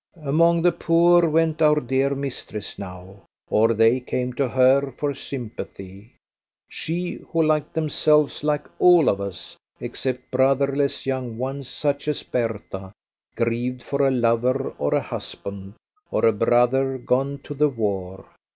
Among 0.25 0.63
the 0.63 0.71
poor 0.71 1.29
went 1.29 1.61
our 1.61 1.79
dear 1.79 2.15
mistress 2.15 2.79
now, 2.79 3.21
or 3.51 3.75
they 3.75 3.99
came 3.99 4.33
to 4.33 4.47
her 4.49 4.91
for 4.93 5.13
sympathy; 5.13 6.15
she 6.67 7.19
who, 7.29 7.43
like 7.43 7.71
themselves, 7.73 8.43
like 8.43 8.65
all 8.79 9.09
of 9.09 9.21
us, 9.21 9.57
except 9.79 10.31
brotherless 10.31 11.05
young 11.05 11.37
ones 11.37 11.67
such 11.67 12.07
as 12.07 12.23
Bertha, 12.23 12.91
grieved 13.35 13.83
for 13.83 14.07
a 14.07 14.09
lover, 14.09 14.73
or 14.79 14.95
a 14.95 15.01
husband, 15.01 15.75
or 16.09 16.25
a 16.25 16.33
brother, 16.33 16.97
gone 16.97 17.37
to 17.43 17.53
the 17.53 17.69
war. 17.69 18.25